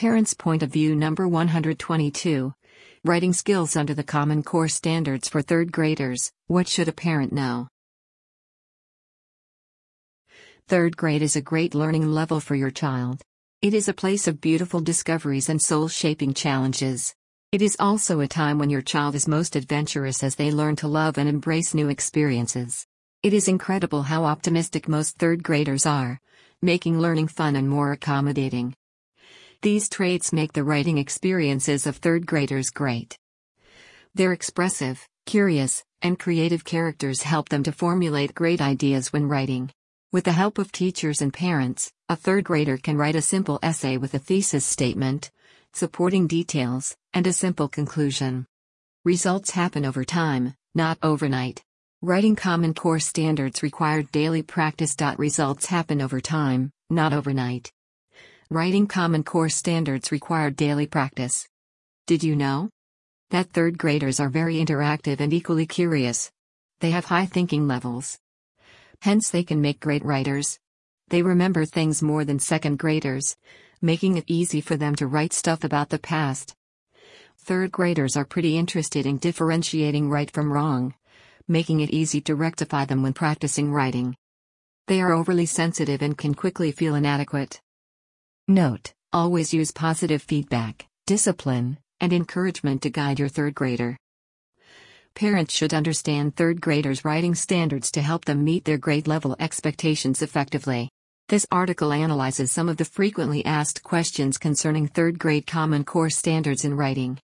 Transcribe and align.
Parents' 0.00 0.32
Point 0.32 0.62
of 0.62 0.72
View 0.72 0.96
Number 0.96 1.28
122 1.28 2.54
Writing 3.04 3.34
Skills 3.34 3.76
Under 3.76 3.92
the 3.92 4.02
Common 4.02 4.42
Core 4.42 4.66
Standards 4.66 5.28
for 5.28 5.42
Third 5.42 5.70
Graders 5.72 6.32
What 6.46 6.66
should 6.66 6.88
a 6.88 6.92
parent 6.92 7.34
know? 7.34 7.68
Third 10.68 10.96
grade 10.96 11.20
is 11.20 11.36
a 11.36 11.42
great 11.42 11.74
learning 11.74 12.10
level 12.10 12.40
for 12.40 12.54
your 12.54 12.70
child. 12.70 13.20
It 13.60 13.74
is 13.74 13.90
a 13.90 13.92
place 13.92 14.26
of 14.26 14.40
beautiful 14.40 14.80
discoveries 14.80 15.50
and 15.50 15.60
soul 15.60 15.86
shaping 15.88 16.32
challenges. 16.32 17.14
It 17.52 17.60
is 17.60 17.76
also 17.78 18.20
a 18.20 18.26
time 18.26 18.58
when 18.58 18.70
your 18.70 18.80
child 18.80 19.14
is 19.14 19.28
most 19.28 19.54
adventurous 19.54 20.22
as 20.22 20.36
they 20.36 20.50
learn 20.50 20.76
to 20.76 20.88
love 20.88 21.18
and 21.18 21.28
embrace 21.28 21.74
new 21.74 21.90
experiences. 21.90 22.86
It 23.22 23.34
is 23.34 23.48
incredible 23.48 24.04
how 24.04 24.24
optimistic 24.24 24.88
most 24.88 25.18
third 25.18 25.42
graders 25.42 25.84
are, 25.84 26.18
making 26.62 26.98
learning 26.98 27.28
fun 27.28 27.54
and 27.54 27.68
more 27.68 27.92
accommodating. 27.92 28.74
These 29.62 29.90
traits 29.90 30.32
make 30.32 30.54
the 30.54 30.64
writing 30.64 30.96
experiences 30.96 31.86
of 31.86 31.96
third 31.98 32.24
graders 32.24 32.70
great. 32.70 33.18
Their 34.14 34.32
expressive, 34.32 35.06
curious, 35.26 35.84
and 36.00 36.18
creative 36.18 36.64
characters 36.64 37.24
help 37.24 37.50
them 37.50 37.62
to 37.64 37.72
formulate 37.72 38.34
great 38.34 38.62
ideas 38.62 39.12
when 39.12 39.28
writing. 39.28 39.70
With 40.12 40.24
the 40.24 40.32
help 40.32 40.56
of 40.56 40.72
teachers 40.72 41.20
and 41.20 41.30
parents, 41.30 41.92
a 42.08 42.16
third 42.16 42.44
grader 42.44 42.78
can 42.78 42.96
write 42.96 43.16
a 43.16 43.20
simple 43.20 43.58
essay 43.62 43.98
with 43.98 44.14
a 44.14 44.18
thesis 44.18 44.64
statement, 44.64 45.30
supporting 45.74 46.26
details, 46.26 46.96
and 47.12 47.26
a 47.26 47.32
simple 47.34 47.68
conclusion. 47.68 48.46
Results 49.04 49.50
happen 49.50 49.84
over 49.84 50.04
time, 50.04 50.54
not 50.74 50.96
overnight. 51.02 51.62
Writing 52.00 52.34
Common 52.34 52.72
Core 52.72 52.98
standards 52.98 53.62
required 53.62 54.10
daily 54.10 54.40
practice. 54.40 54.96
Results 55.18 55.66
happen 55.66 56.00
over 56.00 56.18
time, 56.18 56.70
not 56.88 57.12
overnight. 57.12 57.70
Writing 58.52 58.88
Common 58.88 59.22
Core 59.22 59.48
standards 59.48 60.10
required 60.10 60.56
daily 60.56 60.84
practice. 60.84 61.46
Did 62.08 62.24
you 62.24 62.34
know? 62.34 62.68
That 63.30 63.52
third 63.52 63.78
graders 63.78 64.18
are 64.18 64.28
very 64.28 64.56
interactive 64.56 65.20
and 65.20 65.32
equally 65.32 65.66
curious. 65.66 66.32
They 66.80 66.90
have 66.90 67.04
high 67.04 67.26
thinking 67.26 67.68
levels. 67.68 68.18
Hence, 69.02 69.30
they 69.30 69.44
can 69.44 69.60
make 69.60 69.78
great 69.78 70.04
writers. 70.04 70.58
They 71.10 71.22
remember 71.22 71.64
things 71.64 72.02
more 72.02 72.24
than 72.24 72.40
second 72.40 72.80
graders, 72.80 73.36
making 73.80 74.16
it 74.16 74.24
easy 74.26 74.60
for 74.60 74.76
them 74.76 74.96
to 74.96 75.06
write 75.06 75.32
stuff 75.32 75.62
about 75.62 75.90
the 75.90 76.00
past. 76.00 76.56
Third 77.38 77.70
graders 77.70 78.16
are 78.16 78.24
pretty 78.24 78.58
interested 78.58 79.06
in 79.06 79.18
differentiating 79.18 80.10
right 80.10 80.28
from 80.28 80.52
wrong, 80.52 80.94
making 81.46 81.78
it 81.78 81.90
easy 81.90 82.20
to 82.22 82.34
rectify 82.34 82.84
them 82.84 83.04
when 83.04 83.12
practicing 83.12 83.70
writing. 83.72 84.16
They 84.88 85.00
are 85.00 85.12
overly 85.12 85.46
sensitive 85.46 86.02
and 86.02 86.18
can 86.18 86.34
quickly 86.34 86.72
feel 86.72 86.96
inadequate. 86.96 87.60
Note 88.50 88.92
always 89.12 89.54
use 89.54 89.70
positive 89.70 90.20
feedback, 90.20 90.88
discipline, 91.06 91.78
and 92.00 92.12
encouragement 92.12 92.82
to 92.82 92.90
guide 92.90 93.20
your 93.20 93.28
third 93.28 93.54
grader. 93.54 93.96
Parents 95.14 95.54
should 95.54 95.72
understand 95.72 96.34
third 96.34 96.60
graders' 96.60 97.04
writing 97.04 97.36
standards 97.36 97.92
to 97.92 98.02
help 98.02 98.24
them 98.24 98.42
meet 98.42 98.64
their 98.64 98.76
grade 98.76 99.06
level 99.06 99.36
expectations 99.38 100.20
effectively. 100.20 100.90
This 101.28 101.46
article 101.52 101.92
analyzes 101.92 102.50
some 102.50 102.68
of 102.68 102.76
the 102.76 102.84
frequently 102.84 103.46
asked 103.46 103.84
questions 103.84 104.36
concerning 104.36 104.88
third 104.88 105.20
grade 105.20 105.46
Common 105.46 105.84
Core 105.84 106.10
standards 106.10 106.64
in 106.64 106.74
writing. 106.74 107.20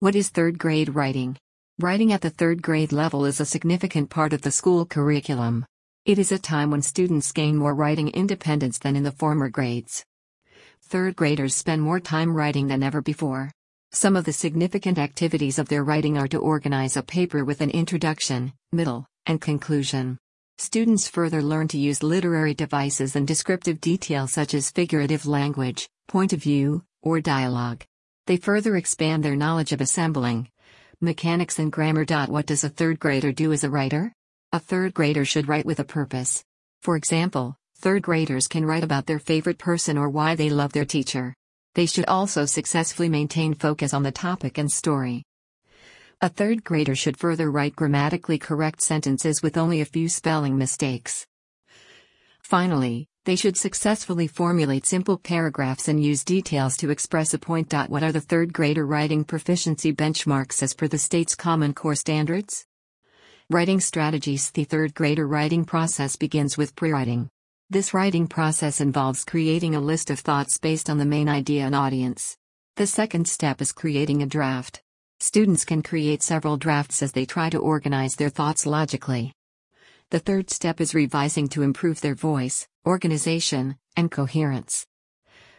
What 0.00 0.16
is 0.16 0.28
third 0.28 0.58
grade 0.58 0.92
writing? 0.92 1.36
Writing 1.78 2.12
at 2.12 2.20
the 2.20 2.30
third 2.30 2.62
grade 2.62 2.90
level 2.90 3.26
is 3.26 3.38
a 3.38 3.46
significant 3.46 4.10
part 4.10 4.32
of 4.32 4.42
the 4.42 4.50
school 4.50 4.86
curriculum. 4.86 5.66
It 6.04 6.18
is 6.18 6.32
a 6.32 6.38
time 6.40 6.72
when 6.72 6.82
students 6.82 7.30
gain 7.30 7.58
more 7.58 7.76
writing 7.76 8.08
independence 8.08 8.80
than 8.80 8.96
in 8.96 9.04
the 9.04 9.12
former 9.12 9.48
grades. 9.48 10.04
Third 10.88 11.16
graders 11.16 11.54
spend 11.54 11.82
more 11.82 11.98
time 11.98 12.34
writing 12.34 12.68
than 12.68 12.82
ever 12.82 13.00
before. 13.00 13.50
Some 13.90 14.16
of 14.16 14.24
the 14.24 14.32
significant 14.32 14.98
activities 14.98 15.58
of 15.58 15.68
their 15.68 15.82
writing 15.82 16.18
are 16.18 16.28
to 16.28 16.38
organize 16.38 16.96
a 16.96 17.02
paper 17.02 17.44
with 17.44 17.60
an 17.62 17.70
introduction, 17.70 18.52
middle, 18.70 19.06
and 19.26 19.40
conclusion. 19.40 20.18
Students 20.58 21.08
further 21.08 21.42
learn 21.42 21.68
to 21.68 21.78
use 21.78 22.02
literary 22.02 22.54
devices 22.54 23.16
and 23.16 23.26
descriptive 23.26 23.80
detail 23.80 24.28
such 24.28 24.54
as 24.54 24.70
figurative 24.70 25.26
language, 25.26 25.88
point 26.06 26.32
of 26.32 26.42
view, 26.42 26.84
or 27.02 27.20
dialogue. 27.20 27.82
They 28.26 28.36
further 28.36 28.76
expand 28.76 29.24
their 29.24 29.36
knowledge 29.36 29.72
of 29.72 29.80
assembling, 29.80 30.48
mechanics, 31.00 31.58
and 31.58 31.72
grammar. 31.72 32.04
What 32.26 32.46
does 32.46 32.62
a 32.62 32.68
third 32.68 33.00
grader 33.00 33.32
do 33.32 33.52
as 33.52 33.64
a 33.64 33.70
writer? 33.70 34.12
A 34.52 34.60
third 34.60 34.94
grader 34.94 35.24
should 35.24 35.48
write 35.48 35.66
with 35.66 35.80
a 35.80 35.84
purpose. 35.84 36.44
For 36.82 36.94
example, 36.94 37.56
third 37.84 38.00
graders 38.00 38.48
can 38.48 38.64
write 38.64 38.82
about 38.82 39.04
their 39.04 39.18
favorite 39.18 39.58
person 39.58 39.98
or 39.98 40.08
why 40.08 40.34
they 40.34 40.48
love 40.48 40.72
their 40.72 40.86
teacher. 40.86 41.34
They 41.74 41.84
should 41.84 42.06
also 42.06 42.46
successfully 42.46 43.10
maintain 43.10 43.52
focus 43.52 43.92
on 43.92 44.02
the 44.02 44.10
topic 44.10 44.56
and 44.56 44.72
story. 44.72 45.22
A 46.22 46.30
third 46.30 46.64
grader 46.64 46.94
should 46.94 47.18
further 47.18 47.50
write 47.50 47.76
grammatically 47.76 48.38
correct 48.38 48.80
sentences 48.80 49.42
with 49.42 49.58
only 49.58 49.82
a 49.82 49.84
few 49.84 50.08
spelling 50.08 50.56
mistakes. 50.56 51.26
Finally, 52.42 53.06
they 53.26 53.36
should 53.36 53.58
successfully 53.58 54.28
formulate 54.28 54.86
simple 54.86 55.18
paragraphs 55.18 55.86
and 55.86 56.02
use 56.02 56.24
details 56.24 56.78
to 56.78 56.88
express 56.88 57.34
a 57.34 57.38
point. 57.38 57.74
What 57.88 58.02
are 58.02 58.12
the 58.12 58.20
third 58.22 58.54
grader 58.54 58.86
writing 58.86 59.24
proficiency 59.24 59.92
benchmarks 59.92 60.62
as 60.62 60.72
per 60.72 60.88
the 60.88 60.96
state's 60.96 61.34
Common 61.34 61.74
Core 61.74 61.96
standards? 61.96 62.64
Writing 63.50 63.78
strategies 63.78 64.50
The 64.52 64.64
third 64.64 64.94
grader 64.94 65.28
writing 65.28 65.66
process 65.66 66.16
begins 66.16 66.56
with 66.56 66.74
pre 66.76 66.90
writing. 66.90 67.28
This 67.74 67.92
writing 67.92 68.28
process 68.28 68.80
involves 68.80 69.24
creating 69.24 69.74
a 69.74 69.80
list 69.80 70.08
of 70.08 70.20
thoughts 70.20 70.58
based 70.58 70.88
on 70.88 70.98
the 70.98 71.04
main 71.04 71.28
idea 71.28 71.66
and 71.66 71.74
audience. 71.74 72.36
The 72.76 72.86
second 72.86 73.26
step 73.26 73.60
is 73.60 73.72
creating 73.72 74.22
a 74.22 74.26
draft. 74.26 74.80
Students 75.18 75.64
can 75.64 75.82
create 75.82 76.22
several 76.22 76.56
drafts 76.56 77.02
as 77.02 77.10
they 77.10 77.26
try 77.26 77.50
to 77.50 77.58
organize 77.58 78.14
their 78.14 78.28
thoughts 78.28 78.64
logically. 78.64 79.32
The 80.10 80.20
third 80.20 80.50
step 80.50 80.80
is 80.80 80.94
revising 80.94 81.48
to 81.48 81.62
improve 81.62 82.00
their 82.00 82.14
voice, 82.14 82.68
organization, 82.86 83.76
and 83.96 84.08
coherence. 84.08 84.86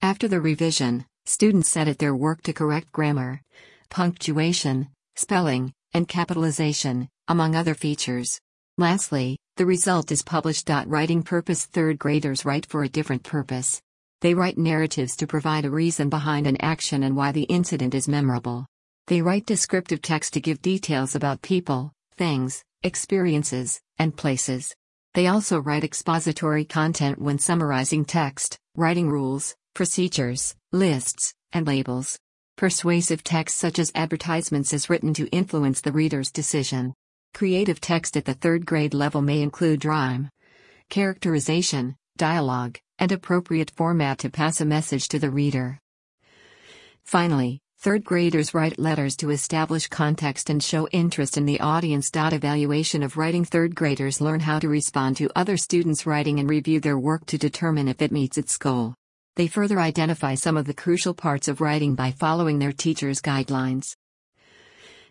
After 0.00 0.28
the 0.28 0.40
revision, 0.40 1.06
students 1.24 1.76
edit 1.76 1.98
their 1.98 2.14
work 2.14 2.40
to 2.42 2.52
correct 2.52 2.92
grammar, 2.92 3.42
punctuation, 3.90 4.90
spelling, 5.16 5.72
and 5.92 6.06
capitalization, 6.06 7.08
among 7.26 7.56
other 7.56 7.74
features. 7.74 8.40
Lastly, 8.78 9.38
the 9.56 9.66
result 9.66 10.12
is 10.12 10.22
published. 10.22 10.68
Writing 10.68 11.22
purpose 11.22 11.64
Third 11.64 11.98
graders 11.98 12.44
write 12.44 12.66
for 12.66 12.84
a 12.84 12.88
different 12.88 13.22
purpose. 13.22 13.80
They 14.20 14.34
write 14.34 14.58
narratives 14.58 15.16
to 15.16 15.26
provide 15.26 15.64
a 15.64 15.70
reason 15.70 16.10
behind 16.10 16.46
an 16.46 16.58
action 16.60 17.02
and 17.02 17.16
why 17.16 17.32
the 17.32 17.44
incident 17.44 17.94
is 17.94 18.06
memorable. 18.06 18.66
They 19.06 19.22
write 19.22 19.46
descriptive 19.46 20.02
text 20.02 20.34
to 20.34 20.40
give 20.40 20.60
details 20.60 21.14
about 21.14 21.40
people, 21.40 21.92
things, 22.16 22.62
experiences, 22.82 23.80
and 23.98 24.16
places. 24.16 24.74
They 25.14 25.26
also 25.26 25.58
write 25.58 25.84
expository 25.84 26.66
content 26.66 27.18
when 27.18 27.38
summarizing 27.38 28.04
text, 28.04 28.58
writing 28.74 29.08
rules, 29.08 29.54
procedures, 29.74 30.54
lists, 30.72 31.32
and 31.52 31.66
labels. 31.66 32.18
Persuasive 32.56 33.24
text 33.24 33.56
such 33.56 33.78
as 33.78 33.92
advertisements 33.94 34.74
is 34.74 34.90
written 34.90 35.14
to 35.14 35.28
influence 35.28 35.80
the 35.80 35.92
reader's 35.92 36.30
decision. 36.30 36.92
Creative 37.34 37.80
text 37.80 38.16
at 38.16 38.24
the 38.24 38.34
third 38.34 38.64
grade 38.64 38.94
level 38.94 39.22
may 39.22 39.42
include 39.42 39.84
rhyme, 39.84 40.30
characterization, 40.88 41.96
dialogue, 42.16 42.78
and 42.98 43.12
appropriate 43.12 43.70
format 43.76 44.18
to 44.18 44.30
pass 44.30 44.60
a 44.60 44.64
message 44.64 45.08
to 45.08 45.18
the 45.18 45.30
reader. 45.30 45.78
Finally, 47.04 47.60
third 47.78 48.02
graders 48.04 48.54
write 48.54 48.78
letters 48.78 49.16
to 49.16 49.30
establish 49.30 49.86
context 49.86 50.50
and 50.50 50.62
show 50.62 50.88
interest 50.88 51.36
in 51.36 51.46
the 51.46 51.60
audience. 51.60 52.10
Evaluation 52.14 53.02
of 53.02 53.16
writing 53.16 53.44
Third 53.44 53.74
graders 53.74 54.20
learn 54.20 54.40
how 54.40 54.58
to 54.58 54.68
respond 54.68 55.16
to 55.18 55.30
other 55.36 55.56
students' 55.56 56.06
writing 56.06 56.40
and 56.40 56.48
review 56.48 56.80
their 56.80 56.98
work 56.98 57.26
to 57.26 57.38
determine 57.38 57.88
if 57.88 58.02
it 58.02 58.12
meets 58.12 58.38
its 58.38 58.56
goal. 58.56 58.94
They 59.36 59.46
further 59.46 59.78
identify 59.78 60.34
some 60.34 60.56
of 60.56 60.64
the 60.64 60.74
crucial 60.74 61.12
parts 61.12 61.46
of 61.46 61.60
writing 61.60 61.94
by 61.94 62.10
following 62.10 62.58
their 62.58 62.72
teacher's 62.72 63.20
guidelines. 63.20 63.94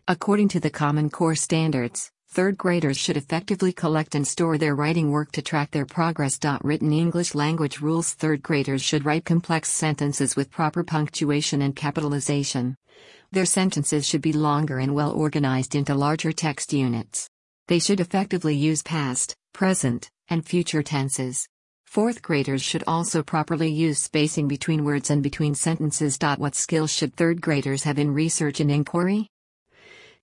According 0.07 0.50
to 0.50 0.60
the 0.60 0.69
Common 0.69 1.10
Core 1.10 1.34
standards, 1.34 2.12
Third 2.30 2.60
graders 2.60 2.96
should 2.96 3.18
effectively 3.18 3.74
collect 3.74 4.13
and 4.13 4.28
store 4.28 4.60
their 4.60 4.75
writing 4.75 5.10
work 5.10 5.31
to 5.31 5.42
track 5.42 5.72
their 5.72 5.88
progress. 5.88 6.38
Written 6.62 6.94
English 6.94 7.34
language 7.34 7.81
rules 7.81 8.13
Third 8.13 8.44
graders 8.44 8.84
should 8.84 9.04
write 9.04 9.25
complex 9.25 9.69
sentences 9.69 10.36
with 10.36 10.52
proper 10.52 10.84
punctuation 10.84 11.63
and 11.63 11.75
capitalization. 11.75 12.75
Their 13.31 13.46
sentences 13.48 14.06
should 14.06 14.22
be 14.22 14.31
longer 14.31 14.78
and 14.78 14.94
well 14.94 15.12
organized 15.12 15.74
into 15.74 15.96
larger 15.96 16.31
text 16.31 16.72
units. 16.72 17.28
They 17.68 17.80
should 17.80 18.00
effectively 18.00 18.56
use 18.56 18.84
past, 18.84 19.34
present, 19.54 20.12
and 20.28 20.46
future 20.46 20.84
tenses. 20.84 21.48
Fourth 21.88 22.22
graders 22.22 22.62
should 22.62 22.84
also 22.86 23.24
properly 23.24 23.72
use 23.72 24.04
spacing 24.04 24.48
between 24.48 24.84
words 24.84 25.10
and 25.10 25.24
between 25.24 25.56
sentences. 25.56 26.19
What 26.38 26.54
skills 26.54 26.92
should 26.92 27.16
third 27.16 27.42
graders 27.42 27.81
have 27.86 27.98
in 27.98 28.13
research 28.13 28.60
and 28.60 28.69
inquiry? 28.69 29.30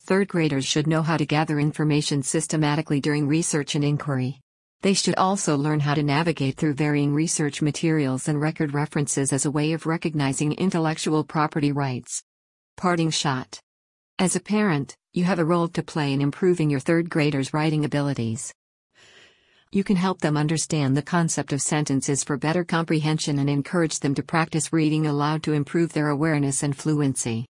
Third 0.05 0.27
graders 0.27 0.65
should 0.65 0.89
know 0.89 1.03
how 1.03 1.17
to 1.17 1.25
gather 1.25 1.61
information 1.61 2.25
systematically 2.25 3.01
during 3.01 3.29
research 3.29 3.77
and 3.77 3.85
inquiry. 3.85 4.41
They 4.81 4.95
should 4.95 5.15
also 5.15 5.57
learn 5.57 5.79
how 5.79 5.95
to 5.95 6.03
navigate 6.03 6.57
through 6.57 6.75
varying 6.75 7.15
research 7.15 7.63
materials 7.63 8.27
and 8.27 8.41
record 8.41 8.75
references 8.75 9.33
as 9.33 9.47
a 9.47 9.51
way 9.51 9.73
of 9.73 9.87
recognizing 9.87 10.55
intellectual 10.55 11.23
property 11.23 11.71
rights. 11.71 12.25
Parting 12.77 13.11
shot. 13.11 13.61
As 14.19 14.35
a 14.35 14.41
parent, 14.41 14.97
you 15.13 15.23
have 15.23 15.39
a 15.39 15.45
role 15.45 15.69
to 15.69 15.85
play 15.85 16.13
in 16.13 16.21
improving 16.21 16.69
your 16.69 16.81
third 16.81 17.09
graders' 17.09 17.55
writing 17.55 17.85
abilities. 17.85 18.53
You 19.71 19.85
can 19.85 19.97
help 19.97 20.21
them 20.21 20.37
understand 20.37 20.97
the 20.97 21.03
concept 21.03 21.53
of 21.53 21.63
sentences 21.63 22.25
for 22.25 22.37
better 22.37 22.65
comprehension 22.65 23.39
and 23.39 23.49
encourage 23.49 24.01
them 24.01 24.17
to 24.17 24.23
practice 24.25 24.73
reading 24.73 25.07
aloud 25.07 25.45
to 25.45 25.53
improve 25.53 25.93
their 25.93 26.09
awareness 26.09 26.65
and 26.65 26.77
fluency. 26.77 27.47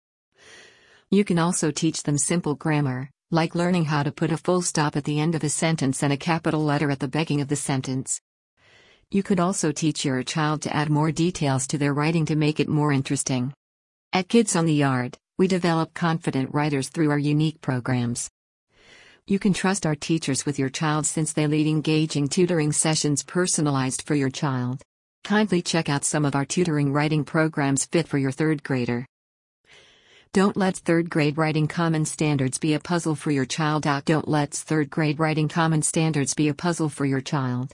You 1.12 1.24
can 1.24 1.40
also 1.40 1.72
teach 1.72 2.04
them 2.04 2.16
simple 2.16 2.54
grammar, 2.54 3.10
like 3.32 3.56
learning 3.56 3.86
how 3.86 4.04
to 4.04 4.12
put 4.12 4.30
a 4.30 4.36
full 4.36 4.62
stop 4.62 4.94
at 4.94 5.02
the 5.02 5.18
end 5.18 5.34
of 5.34 5.42
a 5.42 5.48
sentence 5.48 6.04
and 6.04 6.12
a 6.12 6.16
capital 6.16 6.62
letter 6.62 6.88
at 6.88 7.00
the 7.00 7.08
beginning 7.08 7.40
of 7.40 7.48
the 7.48 7.56
sentence. 7.56 8.20
You 9.10 9.24
could 9.24 9.40
also 9.40 9.72
teach 9.72 10.04
your 10.04 10.22
child 10.22 10.62
to 10.62 10.72
add 10.74 10.88
more 10.88 11.10
details 11.10 11.66
to 11.66 11.78
their 11.78 11.92
writing 11.92 12.26
to 12.26 12.36
make 12.36 12.60
it 12.60 12.68
more 12.68 12.92
interesting. 12.92 13.52
At 14.12 14.28
Kids 14.28 14.54
on 14.54 14.66
the 14.66 14.72
Yard, 14.72 15.18
we 15.36 15.48
develop 15.48 15.94
confident 15.94 16.54
writers 16.54 16.90
through 16.90 17.10
our 17.10 17.18
unique 17.18 17.60
programs. 17.60 18.30
You 19.26 19.40
can 19.40 19.52
trust 19.52 19.86
our 19.86 19.96
teachers 19.96 20.46
with 20.46 20.60
your 20.60 20.70
child 20.70 21.06
since 21.06 21.32
they 21.32 21.48
lead 21.48 21.66
engaging 21.66 22.28
tutoring 22.28 22.70
sessions 22.70 23.24
personalized 23.24 24.02
for 24.02 24.14
your 24.14 24.30
child. 24.30 24.80
Kindly 25.24 25.60
check 25.60 25.88
out 25.88 26.04
some 26.04 26.24
of 26.24 26.36
our 26.36 26.44
tutoring 26.44 26.92
writing 26.92 27.24
programs 27.24 27.84
fit 27.84 28.06
for 28.06 28.18
your 28.18 28.30
third 28.30 28.62
grader. 28.62 29.06
Don't 30.32 30.56
let 30.56 30.76
third 30.76 31.10
grade 31.10 31.36
writing 31.36 31.66
common 31.66 32.04
standards 32.04 32.56
be 32.56 32.74
a 32.74 32.78
puzzle 32.78 33.16
for 33.16 33.32
your 33.32 33.44
child. 33.44 33.82
Don't 34.04 34.28
let 34.28 34.52
third 34.52 34.88
grade 34.88 35.18
writing 35.18 35.48
common 35.48 35.82
standards 35.82 36.34
be 36.34 36.46
a 36.46 36.54
puzzle 36.54 36.88
for 36.88 37.04
your 37.04 37.20
child. 37.20 37.72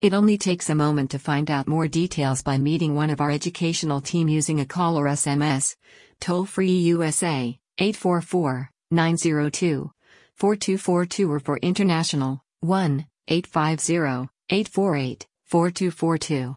It 0.00 0.14
only 0.14 0.38
takes 0.38 0.70
a 0.70 0.74
moment 0.74 1.10
to 1.10 1.18
find 1.18 1.50
out 1.50 1.68
more 1.68 1.88
details 1.88 2.42
by 2.42 2.56
meeting 2.56 2.94
one 2.94 3.10
of 3.10 3.20
our 3.20 3.30
educational 3.30 4.00
team 4.00 4.28
using 4.28 4.60
a 4.60 4.64
call 4.64 4.98
or 4.98 5.04
SMS. 5.08 5.76
Toll 6.20 6.46
free 6.46 6.72
USA 6.72 7.58
844 7.76 8.70
902 8.90 9.90
4242 10.36 11.30
or 11.30 11.38
for 11.38 11.58
international 11.58 12.42
1 12.60 13.04
850 13.28 14.30
848 14.48 15.26
4242. 15.44 16.56